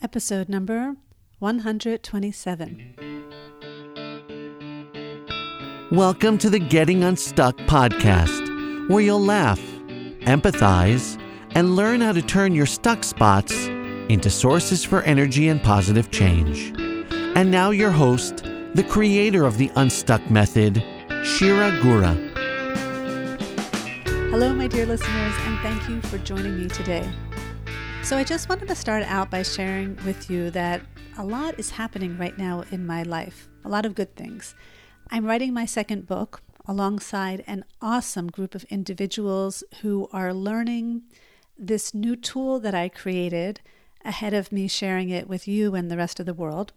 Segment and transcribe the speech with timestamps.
[0.00, 0.94] episode number
[1.40, 2.94] 127.
[5.90, 9.60] Welcome to the Getting Unstuck podcast, where you'll laugh,
[10.20, 11.20] empathize,
[11.56, 13.52] and learn how to turn your stuck spots
[14.08, 16.72] into sources for energy and positive change.
[17.36, 18.44] And now, your host,
[18.74, 20.76] the creator of the Unstuck Method,
[21.24, 22.14] Shira Gura.
[24.30, 27.08] Hello, my dear listeners, and thank you for joining me today.
[28.08, 30.80] So, I just wanted to start out by sharing with you that
[31.18, 34.54] a lot is happening right now in my life, a lot of good things.
[35.10, 41.02] I'm writing my second book alongside an awesome group of individuals who are learning
[41.58, 43.60] this new tool that I created
[44.06, 46.72] ahead of me sharing it with you and the rest of the world.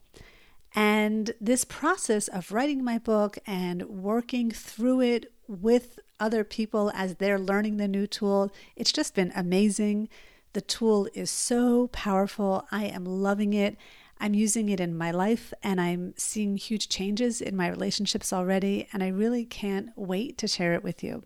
[0.76, 7.16] And this process of writing my book and working through it with other people as
[7.16, 10.10] they're learning the new tool, it's just been amazing.
[10.54, 12.66] The tool is so powerful.
[12.72, 13.78] I am loving it.
[14.20, 18.88] I'm using it in my life and I'm seeing huge changes in my relationships already,
[18.94, 21.24] and I really can't wait to share it with you.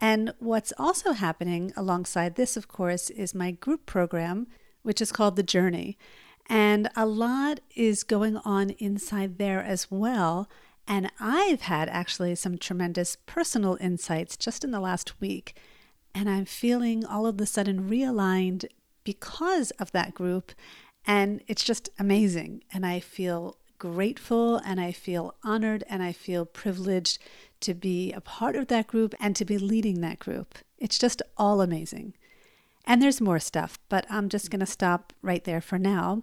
[0.00, 4.46] And what's also happening alongside this, of course, is my group program,
[4.82, 5.98] which is called The Journey.
[6.46, 10.48] And a lot is going on inside there as well.
[10.86, 15.54] And I've had actually some tremendous personal insights just in the last week
[16.14, 18.66] and I'm feeling all of a sudden realigned
[19.02, 20.52] because of that group.
[21.06, 22.62] And it's just amazing.
[22.72, 27.18] And I feel grateful and I feel honored and I feel privileged
[27.60, 30.54] to be a part of that group and to be leading that group.
[30.78, 32.14] It's just all amazing.
[32.86, 36.22] And there's more stuff, but I'm just going to stop right there for now.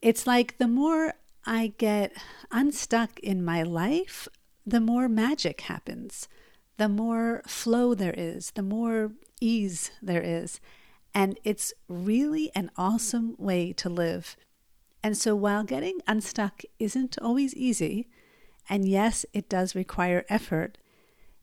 [0.00, 2.12] It's like the more I get
[2.50, 4.28] unstuck in my life,
[4.64, 6.28] the more magic happens
[6.80, 10.60] the more flow there is, the more ease there is.
[11.14, 14.34] And it's really an awesome way to live.
[15.02, 18.08] And so while getting unstuck isn't always easy,
[18.66, 20.78] and yes, it does require effort,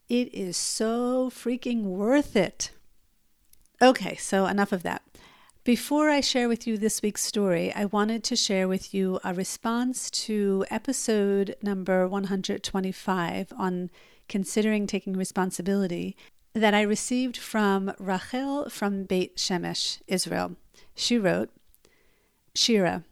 [0.10, 2.72] it is so freaking worth it.
[3.80, 5.03] Okay, so enough of that.
[5.64, 9.36] Before I share with you this week's story, I wanted to share with you a
[9.36, 13.92] response to episode number 125 on
[14.28, 16.16] considering taking responsibility
[16.54, 20.56] that I received from Rachel from Beit Shemesh, Israel.
[20.96, 21.50] She wrote,
[22.56, 23.04] Shira,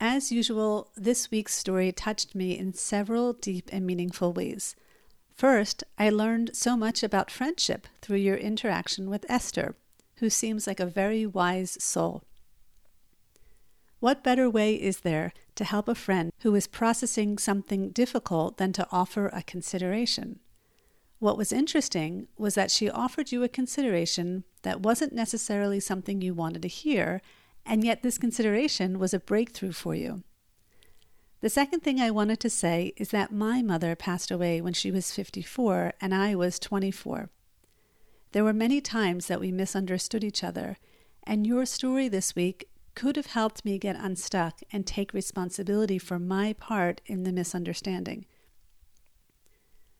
[0.00, 4.76] as usual, this week's story touched me in several deep and meaningful ways.
[5.34, 9.76] First, I learned so much about friendship through your interaction with Esther,
[10.16, 12.24] who seems like a very wise soul.
[14.00, 18.72] What better way is there to help a friend who is processing something difficult than
[18.74, 20.40] to offer a consideration?
[21.18, 26.32] What was interesting was that she offered you a consideration that wasn't necessarily something you
[26.32, 27.20] wanted to hear,
[27.66, 30.22] and yet this consideration was a breakthrough for you.
[31.40, 34.90] The second thing I wanted to say is that my mother passed away when she
[34.90, 37.30] was 54 and I was 24.
[38.32, 40.78] There were many times that we misunderstood each other,
[41.24, 46.18] and your story this week could have helped me get unstuck and take responsibility for
[46.18, 48.26] my part in the misunderstanding.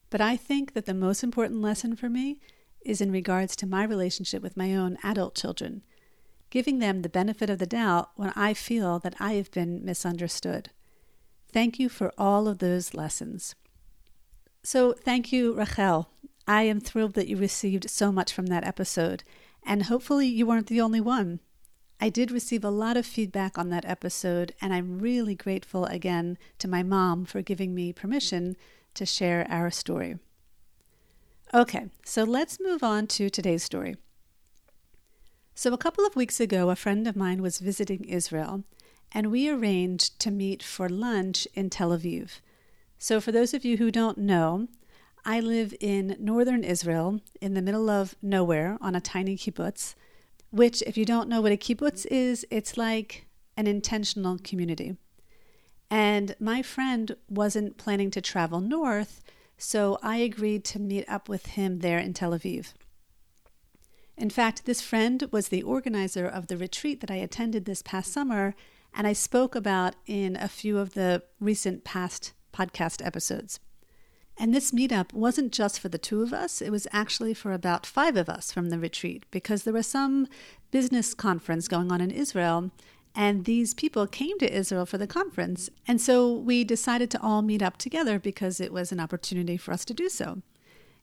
[0.09, 2.39] But I think that the most important lesson for me
[2.81, 5.83] is in regards to my relationship with my own adult children,
[6.49, 10.71] giving them the benefit of the doubt when I feel that I have been misunderstood.
[11.51, 13.55] Thank you for all of those lessons.
[14.63, 16.09] So, thank you, Rachel.
[16.47, 19.23] I am thrilled that you received so much from that episode,
[19.65, 21.39] and hopefully, you weren't the only one.
[22.01, 26.37] I did receive a lot of feedback on that episode, and I'm really grateful again
[26.59, 28.55] to my mom for giving me permission
[28.99, 30.17] to share our story.
[31.53, 33.95] Okay, so let's move on to today's story.
[35.55, 38.65] So, a couple of weeks ago, a friend of mine was visiting Israel,
[39.13, 42.41] and we arranged to meet for lunch in Tel Aviv.
[42.97, 44.67] So, for those of you who don't know,
[45.25, 49.95] I live in northern Israel, in the middle of nowhere, on a tiny kibbutz,
[50.51, 54.97] which, if you don't know what a kibbutz is, it's like an intentional community.
[55.89, 59.21] And my friend wasn't planning to travel north,
[59.57, 62.73] so I agreed to meet up with him there in Tel Aviv.
[64.15, 68.11] In fact, this friend was the organizer of the retreat that I attended this past
[68.11, 68.53] summer,
[68.93, 73.59] and I spoke about in a few of the recent past podcast episodes.
[74.37, 77.85] And this meetup wasn't just for the two of us, it was actually for about
[77.85, 80.27] five of us from the retreat because there was some
[80.71, 82.71] business conference going on in Israel,
[83.19, 85.69] and these people came to Israel for the conference.
[85.85, 89.73] And so we decided to all meet up together because it was an opportunity for
[89.73, 90.41] us to do so.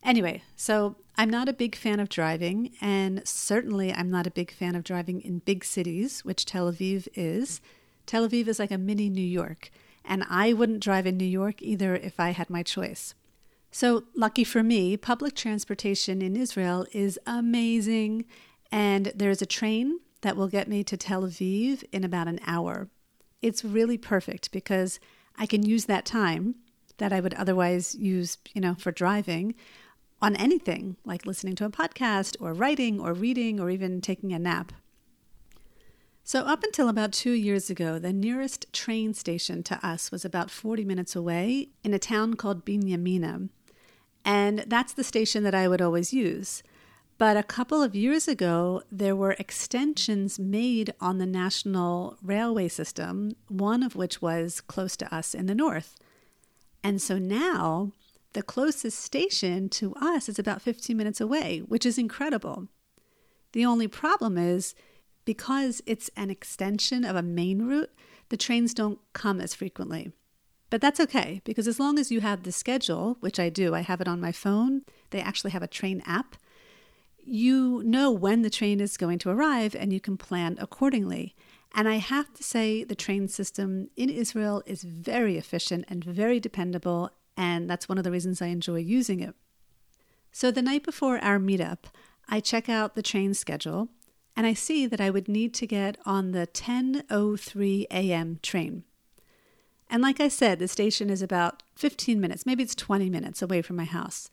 [0.03, 4.51] Anyway, so I'm not a big fan of driving, and certainly I'm not a big
[4.51, 7.61] fan of driving in big cities, which Tel Aviv is.
[8.07, 9.71] Tel Aviv is like a mini New York,
[10.03, 13.15] and I wouldn't drive in New York either if I had my choice.
[13.71, 18.25] So, lucky for me, public transportation in Israel is amazing,
[18.73, 22.89] and there's a train that will get me to Tel Aviv in about an hour.
[23.43, 24.99] It's really perfect because
[25.39, 26.57] I can use that time
[26.97, 29.55] that I would otherwise use, you know, for driving
[30.21, 34.39] on anything like listening to a podcast or writing or reading or even taking a
[34.41, 34.73] nap.
[36.25, 40.51] So, up until about two years ago, the nearest train station to us was about
[40.51, 43.49] 40 minutes away in a town called Binyamina.
[44.25, 46.65] And that's the station that I would always use.
[47.19, 53.37] But a couple of years ago, there were extensions made on the national railway system,
[53.49, 55.97] one of which was close to us in the north.
[56.85, 57.93] And so now
[58.35, 62.69] the closest station to us is about 15 minutes away, which is incredible.
[63.53, 64.75] The only problem is
[65.25, 67.91] because it's an extension of a main route,
[68.29, 70.13] the trains don't come as frequently.
[70.69, 73.81] But that's okay because as long as you have the schedule, which I do, I
[73.81, 76.37] have it on my phone, they actually have a train app.
[77.29, 81.35] You know when the train is going to arrive and you can plan accordingly.
[81.75, 86.39] And I have to say, the train system in Israel is very efficient and very
[86.39, 89.35] dependable, and that's one of the reasons I enjoy using it.
[90.31, 91.85] So the night before our meetup,
[92.29, 93.89] I check out the train schedule
[94.37, 98.39] and I see that I would need to get on the 10:03 a.m.
[98.43, 98.85] train.
[99.89, 103.63] And like I said, the station is about 15 minutes, maybe it's 20 minutes away
[103.63, 104.31] from my house.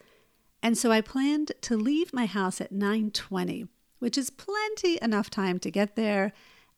[0.64, 3.68] And so I planned to leave my house at 9:20,
[4.00, 6.32] which is plenty enough time to get there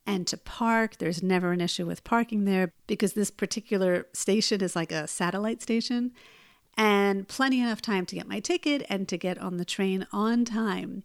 [0.07, 0.97] and to park.
[0.97, 5.61] There's never an issue with parking there because this particular station is like a satellite
[5.61, 6.11] station
[6.75, 10.45] and plenty enough time to get my ticket and to get on the train on
[10.45, 11.03] time.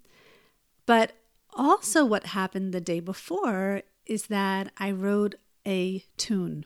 [0.87, 1.13] But
[1.53, 5.35] also, what happened the day before is that I wrote
[5.67, 6.65] a tune.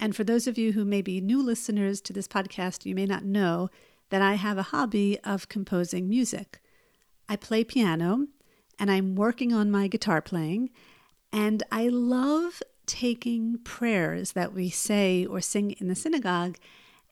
[0.00, 3.06] And for those of you who may be new listeners to this podcast, you may
[3.06, 3.68] not know
[4.12, 6.60] that I have a hobby of composing music.
[7.30, 8.26] I play piano
[8.78, 10.68] and I'm working on my guitar playing,
[11.32, 16.58] and I love taking prayers that we say or sing in the synagogue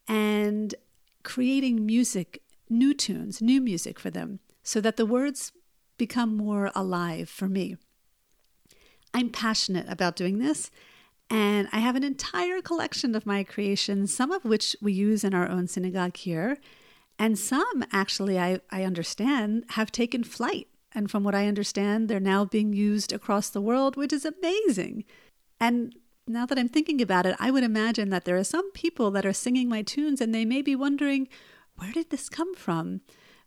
[0.07, 0.75] and
[1.23, 5.53] creating music, new tunes, new music for them, so that the words
[5.97, 7.77] become more alive for me.
[9.15, 10.71] I'm passionate about doing this,
[11.31, 15.33] and I have an entire collection of my creations, some of which we use in
[15.33, 16.59] our own synagogue here,
[17.21, 20.69] and some actually I, I understand have taken flight.
[20.93, 25.05] And from what I understand, they're now being used across the world, which is amazing.
[25.61, 25.95] And
[26.27, 29.27] now that I'm thinking about it, I would imagine that there are some people that
[29.27, 31.29] are singing my tunes and they may be wondering,
[31.77, 33.03] where did this come from?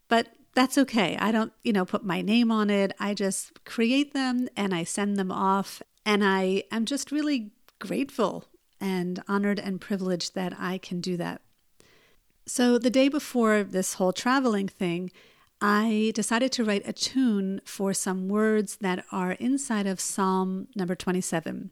[0.08, 1.18] But that's okay.
[1.18, 2.94] I don't, you know, put my name on it.
[3.00, 5.81] I just create them and I send them off.
[6.06, 8.46] And I am just really grateful
[8.80, 11.42] and honored and privileged that I can do that.
[12.45, 15.12] So the day before this whole traveling thing,
[15.62, 20.94] I decided to write a tune for some words that are inside of Psalm number
[20.94, 21.72] 27.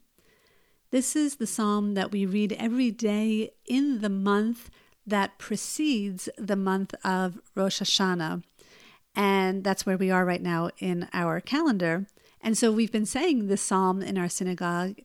[0.92, 4.70] This is the psalm that we read every day in the month
[5.06, 8.44] that precedes the month of Rosh Hashanah,
[9.14, 12.06] and that's where we are right now in our calendar.
[12.40, 15.00] And so we've been saying this psalm in our synagogue,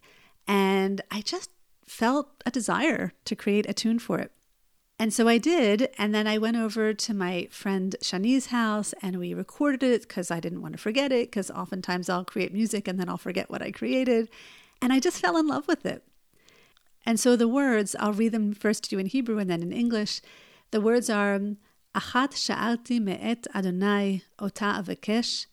[0.46, 1.50] and I just
[1.86, 4.30] felt a desire to create a tune for it.
[4.98, 5.90] And so I did.
[5.98, 10.30] And then I went over to my friend Shani's house and we recorded it because
[10.30, 11.30] I didn't want to forget it.
[11.30, 14.30] Because oftentimes I'll create music and then I'll forget what I created.
[14.80, 16.02] And I just fell in love with it.
[17.04, 19.72] And so the words, I'll read them first to you in Hebrew and then in
[19.72, 20.20] English.
[20.70, 21.38] The words are
[21.94, 25.46] Achat sha'alti me'et Adonai ota avekesh,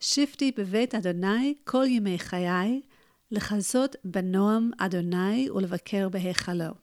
[0.00, 2.84] shifti bevet Adonai kol yimei chayai,
[3.32, 6.78] lechazot benoam Adonai ulvaker behechalo.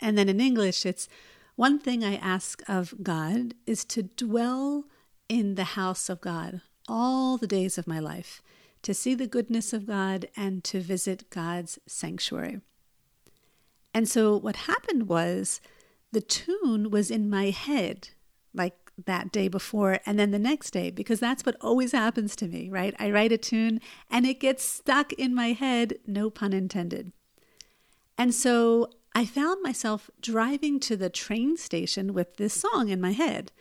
[0.00, 1.08] And then in English, it's
[1.56, 4.84] one thing I ask of God is to dwell
[5.28, 8.42] in the house of God all the days of my life,
[8.82, 12.60] to see the goodness of God and to visit God's sanctuary.
[13.92, 15.60] And so what happened was
[16.12, 18.10] the tune was in my head
[18.54, 18.74] like
[19.06, 22.68] that day before and then the next day because that's what always happens to me,
[22.68, 22.94] right?
[22.98, 23.80] I write a tune
[24.10, 27.12] and it gets stuck in my head, no pun intended.
[28.18, 33.12] And so I found myself driving to the train station with this song in my
[33.12, 33.52] head.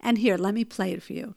[0.00, 1.34] And here, let me play it for you.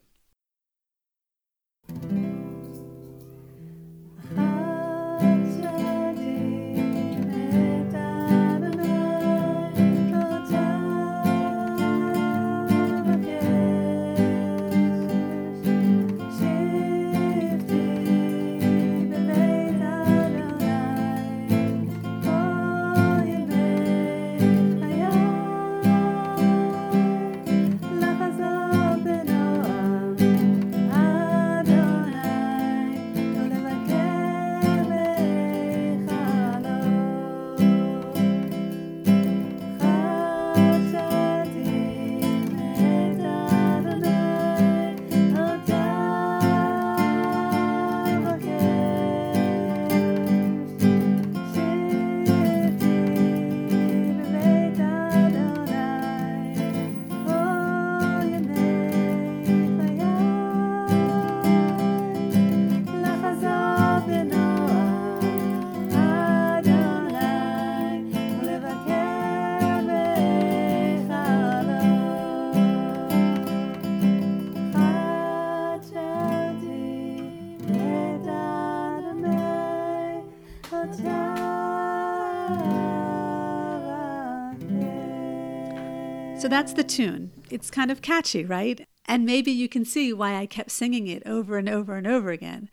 [86.48, 87.34] So that's the tune.
[87.50, 88.88] It's kind of catchy, right?
[89.04, 92.30] And maybe you can see why I kept singing it over and over and over
[92.30, 92.70] again.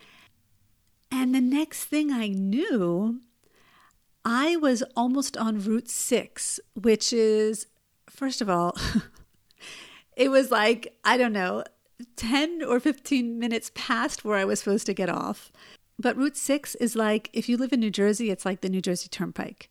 [1.11, 3.19] And the next thing I knew,
[4.25, 7.66] I was almost on Route 6, which is,
[8.09, 8.78] first of all,
[10.16, 11.64] it was like, I don't know,
[12.14, 15.50] 10 or 15 minutes past where I was supposed to get off.
[15.99, 18.81] But Route 6 is like, if you live in New Jersey, it's like the New
[18.81, 19.69] Jersey Turnpike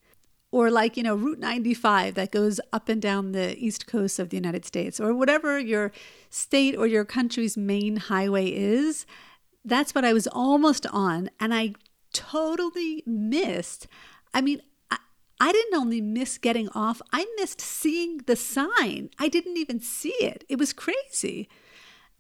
[0.54, 4.30] or like, you know, Route 95 that goes up and down the east coast of
[4.30, 5.92] the United States, or whatever your
[6.30, 9.08] state or your country's main highway is.
[9.66, 11.32] That's what I was almost on.
[11.40, 11.74] And I
[12.14, 13.88] totally missed.
[14.32, 14.98] I mean, I,
[15.40, 19.10] I didn't only miss getting off, I missed seeing the sign.
[19.18, 20.44] I didn't even see it.
[20.50, 21.50] It was crazy.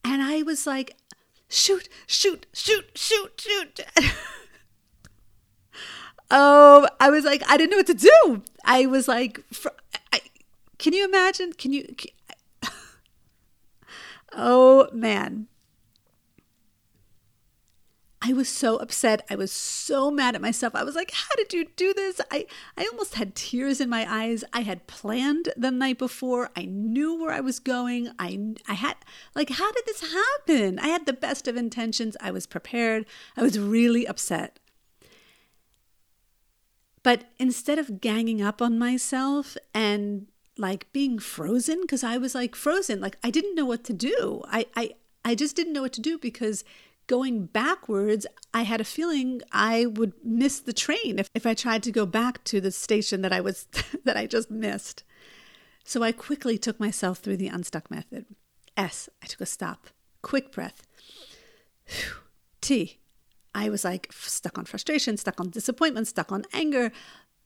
[0.03, 0.97] And I was like,
[1.49, 3.79] shoot, shoot, shoot, shoot, shoot.
[6.35, 8.41] Oh, I was like, I didn't know what to do.
[8.65, 9.39] I was like,
[10.11, 10.19] I,
[10.79, 11.53] can you imagine?
[11.53, 11.83] Can you?
[11.95, 12.09] Can,
[14.33, 15.47] oh man.
[18.25, 19.23] I was so upset.
[19.29, 20.73] I was so mad at myself.
[20.75, 22.21] I was like, how did you do this?
[22.31, 22.47] I,
[22.77, 24.45] I almost had tears in my eyes.
[24.53, 26.49] I had planned the night before.
[26.55, 28.11] I knew where I was going.
[28.17, 28.95] I, I had,
[29.35, 30.79] like, how did this happen?
[30.79, 32.15] I had the best of intentions.
[32.21, 33.05] I was prepared.
[33.35, 34.57] I was really upset.
[37.03, 42.55] But instead of ganging up on myself and like being frozen, because I was like
[42.55, 44.41] frozen, like I didn't know what to do.
[44.47, 44.91] I, I,
[45.25, 46.63] I just didn't know what to do because
[47.07, 51.83] going backwards, I had a feeling I would miss the train if, if I tried
[51.83, 53.67] to go back to the station that I was
[54.05, 55.03] that I just missed.
[55.83, 58.25] So I quickly took myself through the unstuck method.
[58.77, 59.87] S, I took a stop.
[60.21, 60.87] Quick breath.
[62.61, 62.99] T,
[63.55, 66.91] I was like stuck on frustration, stuck on disappointment, stuck on anger.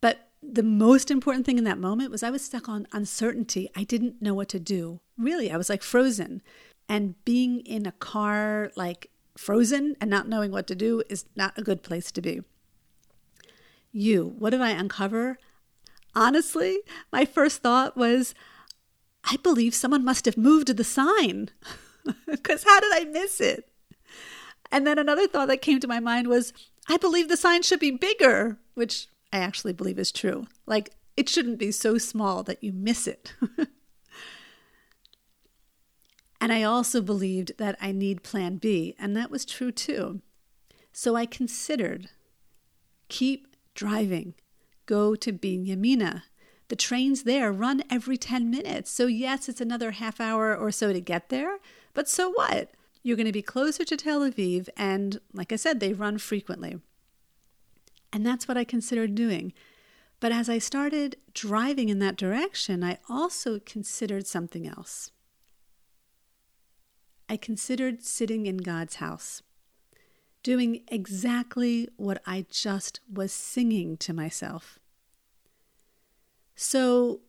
[0.01, 3.69] But the most important thing in that moment was I was stuck on uncertainty.
[3.75, 5.01] I didn't know what to do.
[5.17, 6.41] Really, I was like frozen.
[6.87, 11.57] And being in a car, like frozen and not knowing what to do, is not
[11.57, 12.41] a good place to be.
[13.91, 15.37] You, what did I uncover?
[16.15, 16.79] Honestly,
[17.11, 18.33] my first thought was,
[19.23, 21.49] I believe someone must have moved the sign.
[22.25, 23.69] Because how did I miss it?
[24.71, 26.53] And then another thought that came to my mind was,
[26.89, 30.47] I believe the sign should be bigger, which I actually believe is true.
[30.65, 33.33] Like, it shouldn't be so small that you miss it.
[36.41, 40.21] and I also believed that I need plan B, and that was true too.
[40.91, 42.09] So I considered
[43.09, 44.33] keep driving,
[44.85, 46.23] go to Binyamina.
[46.69, 48.91] The trains there run every 10 minutes.
[48.91, 51.59] So, yes, it's another half hour or so to get there,
[51.93, 52.71] but so what?
[53.07, 56.81] You're going to be closer to Tel Aviv, and like I said, they run frequently.
[58.11, 59.53] And that's what I considered doing.
[60.19, 65.11] But as I started driving in that direction, I also considered something else.
[67.29, 69.41] I considered sitting in God's house,
[70.43, 74.79] doing exactly what I just was singing to myself.
[76.57, 77.21] So,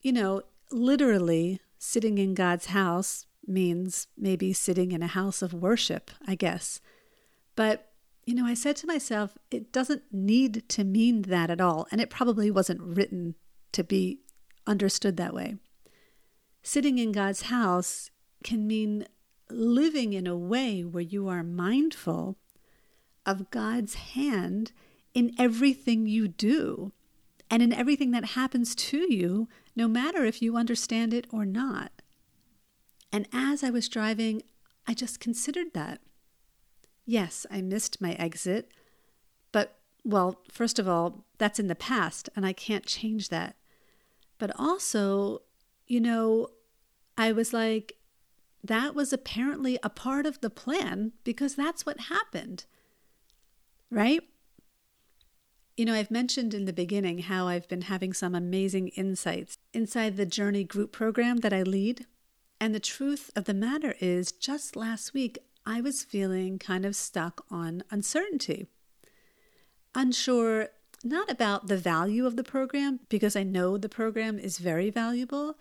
[0.00, 0.40] you know,
[0.70, 6.80] literally sitting in God's house means maybe sitting in a house of worship, I guess.
[7.56, 7.92] But,
[8.24, 11.86] you know, I said to myself, it doesn't need to mean that at all.
[11.90, 13.34] And it probably wasn't written
[13.72, 14.20] to be
[14.66, 15.56] understood that way.
[16.62, 18.10] Sitting in God's house
[18.44, 19.06] can mean
[19.50, 22.38] living in a way where you are mindful
[23.26, 24.72] of God's hand
[25.14, 26.92] in everything you do
[27.50, 32.01] and in everything that happens to you, no matter if you understand it or not.
[33.12, 34.42] And as I was driving,
[34.86, 36.00] I just considered that.
[37.04, 38.70] Yes, I missed my exit,
[39.50, 43.56] but, well, first of all, that's in the past and I can't change that.
[44.38, 45.42] But also,
[45.86, 46.48] you know,
[47.18, 47.98] I was like,
[48.64, 52.64] that was apparently a part of the plan because that's what happened.
[53.90, 54.22] Right?
[55.76, 60.16] You know, I've mentioned in the beginning how I've been having some amazing insights inside
[60.16, 62.06] the Journey group program that I lead.
[62.62, 66.94] And the truth of the matter is, just last week, I was feeling kind of
[66.94, 68.68] stuck on uncertainty.
[69.96, 70.68] Unsure
[71.02, 75.58] not about the value of the program, because I know the program is very valuable,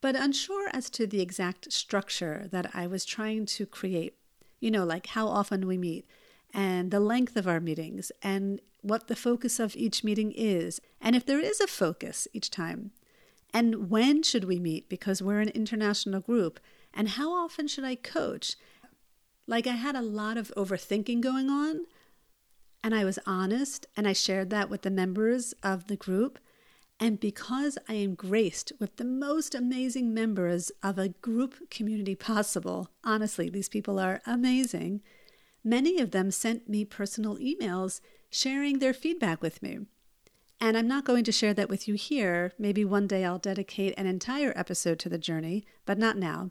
[0.00, 4.16] but unsure as to the exact structure that I was trying to create.
[4.58, 6.04] You know, like how often we meet,
[6.52, 11.14] and the length of our meetings, and what the focus of each meeting is, and
[11.14, 12.90] if there is a focus each time,
[13.52, 16.60] and when should we meet because we're an international group?
[16.94, 18.56] And how often should I coach?
[19.46, 21.86] Like I had a lot of overthinking going on.
[22.82, 26.38] And I was honest and I shared that with the members of the group.
[26.98, 32.90] And because I am graced with the most amazing members of a group community possible,
[33.04, 35.00] honestly, these people are amazing.
[35.64, 39.80] Many of them sent me personal emails sharing their feedback with me.
[40.60, 42.52] And I'm not going to share that with you here.
[42.58, 46.50] Maybe one day I'll dedicate an entire episode to the journey, but not now.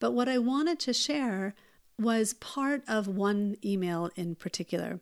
[0.00, 1.54] But what I wanted to share
[1.98, 5.00] was part of one email in particular.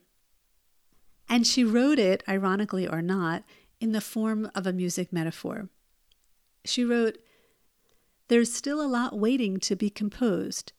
[1.28, 3.44] And she wrote it, ironically or not,
[3.80, 5.68] in the form of a music metaphor.
[6.66, 7.18] She wrote,
[8.28, 10.72] There's still a lot waiting to be composed.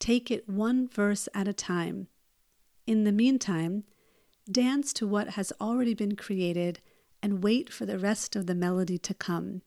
[0.00, 2.08] Take it one verse at a time.
[2.86, 3.84] In the meantime,
[4.50, 6.80] dance to what has already been created
[7.24, 9.62] and wait for the rest of the melody to come.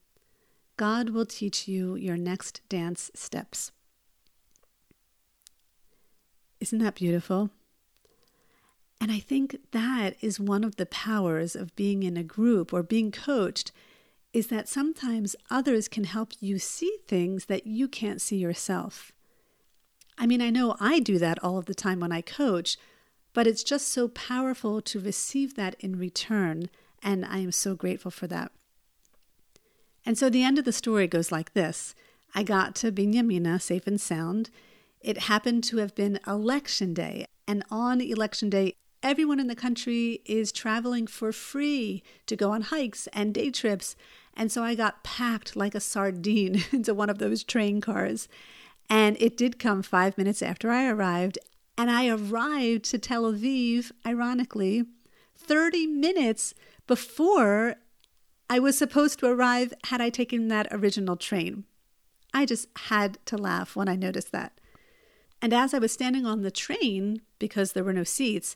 [0.78, 3.72] God will teach you your next dance steps.
[6.60, 7.50] Isn't that beautiful?
[9.02, 12.84] And I think that is one of the powers of being in a group or
[12.84, 13.72] being coached
[14.34, 19.12] is that sometimes others can help you see things that you can't see yourself.
[20.16, 22.78] I mean, I know I do that all of the time when I coach,
[23.34, 26.70] but it's just so powerful to receive that in return,
[27.04, 28.52] and I am so grateful for that.
[30.06, 31.94] And so the end of the story goes like this
[32.34, 34.50] I got to Binyamina safe and sound.
[35.02, 40.22] It happened to have been election day, and on election day, everyone in the country
[40.26, 43.96] is traveling for free to go on hikes and day trips.
[44.34, 48.28] And so I got packed like a sardine into one of those train cars.
[48.90, 51.38] And it did come five minutes after I arrived.
[51.78, 54.86] And I arrived to Tel Aviv, ironically,
[55.38, 56.54] 30 minutes
[56.88, 57.76] before
[58.50, 61.66] I was supposed to arrive had I taken that original train.
[62.34, 64.60] I just had to laugh when I noticed that.
[65.42, 68.56] And as I was standing on the train, because there were no seats,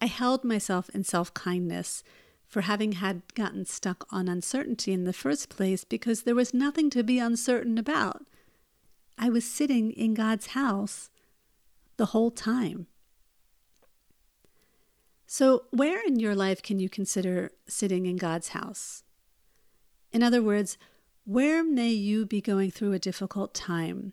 [0.00, 2.02] I held myself in self kindness
[2.46, 6.90] for having had gotten stuck on uncertainty in the first place because there was nothing
[6.90, 8.26] to be uncertain about.
[9.16, 11.08] I was sitting in God's house
[11.96, 12.88] the whole time.
[15.34, 19.02] So, where in your life can you consider sitting in God's house?
[20.12, 20.76] In other words,
[21.24, 24.12] where may you be going through a difficult time,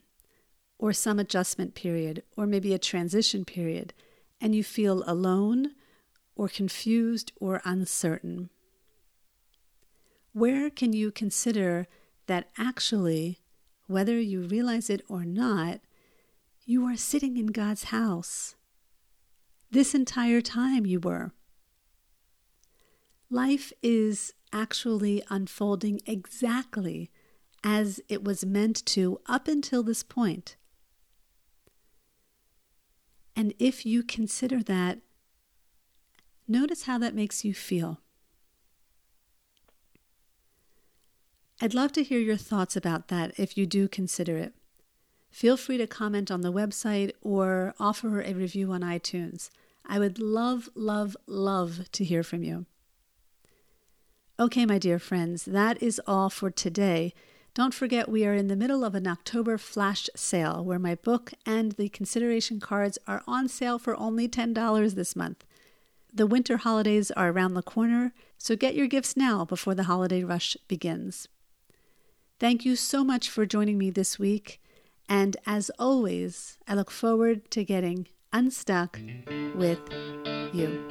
[0.78, 3.94] or some adjustment period, or maybe a transition period,
[4.40, 5.72] and you feel alone
[6.38, 8.50] or confused or uncertain?
[10.32, 11.88] Where can you consider
[12.28, 13.40] that actually,
[13.88, 15.82] whether you realize it or not,
[16.66, 18.56] you are sitting in God's house?
[19.72, 21.32] This entire time you were.
[23.30, 27.12] Life is actually unfolding exactly
[27.64, 30.56] as it was meant to up until this point.
[33.36, 35.00] And if you consider that
[36.52, 38.02] Notice how that makes you feel.
[41.62, 44.56] I'd love to hear your thoughts about that if you do consider it.
[45.32, 49.50] Feel free to comment on the website or offer a review on iTunes.
[49.86, 52.66] I would love, love, love to hear from you.
[54.40, 57.14] Okay, my dear friends, that is all for today.
[57.54, 61.34] Don't forget, we are in the middle of an October flash sale where my book
[61.46, 65.46] and the consideration cards are on sale for only $10 this month.
[66.14, 70.24] The winter holidays are around the corner, so get your gifts now before the holiday
[70.24, 71.28] rush begins.
[72.40, 74.62] Thank you so much for joining me this week,
[75.10, 79.00] and as always, I look forward to getting unstuck
[79.56, 79.80] with
[80.54, 80.86] you.